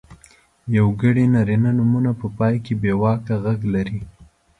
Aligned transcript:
یوګړي 0.77 1.25
نرينه 1.35 1.71
نومونه 1.77 2.11
په 2.19 2.27
پای 2.37 2.55
کې 2.65 2.73
بېواکه 2.81 3.35
غږ 3.43 3.59
لري. 3.73 4.01